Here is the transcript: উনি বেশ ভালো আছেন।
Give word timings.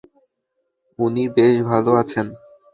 উনি 0.99 1.23
বেশ 1.35 1.55
ভালো 1.69 1.91
আছেন। 2.01 2.25